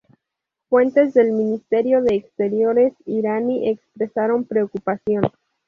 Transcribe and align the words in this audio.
Fuentes 0.67 1.13
del 1.13 1.31
ministerio 1.31 2.01
de 2.01 2.15
Exteriores 2.15 2.95
iraní 3.05 3.69
expresaron 3.69 4.45
preocupación. 4.45 5.25